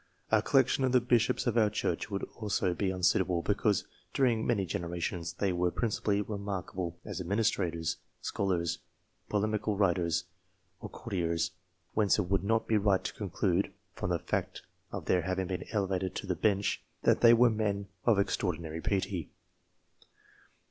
[0.31, 3.85] A collection of the Bishops of our Church would also be unsuitable, because,
[4.15, 8.79] during many generations, they were principally remarkable as administrators, scholars,
[9.29, 10.23] polemical writers,
[10.79, 11.51] or courtiers;
[11.93, 15.65] whence it would not be right to conclude, from the fact of their having been
[15.71, 19.29] elevated to the Bench, that they were men of extraordinary piety.